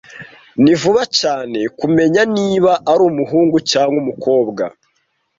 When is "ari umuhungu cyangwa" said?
2.91-3.97